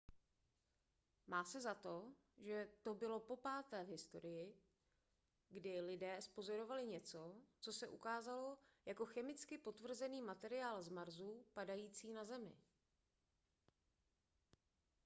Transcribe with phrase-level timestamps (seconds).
[1.27, 4.55] má se za to že to bylo popáté v historii
[5.49, 12.25] kdy lidé zpozorovali něco co se ukázalo jako chemicky potvrzený materiál z marsu padající na
[12.25, 12.55] zemi